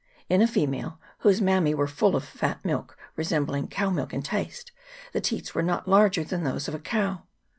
In 0.29 0.41
a 0.41 0.47
female, 0.47 0.99
whose 1.19 1.41
inammse 1.41 1.75
were 1.75 1.85
full 1.87 2.15
of 2.15 2.23
a 2.23 2.25
fat 2.25 2.65
milk 2.65 2.97
resembling 3.15 3.67
cow 3.67 3.91
milk 3.91 4.15
in 4.15 4.23
taste, 4.23 4.71
the 5.13 5.21
teats 5.21 5.53
were 5.53 5.61
not 5.61 5.87
larger 5.87 6.23
than 6.23 6.43
those 6.43 6.67
of 6.67 6.73
a 6.73 6.79
cow. 6.79 7.21